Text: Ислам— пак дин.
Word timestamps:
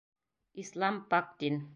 Ислам— 0.61 0.95
пак 1.09 1.27
дин. 1.39 1.55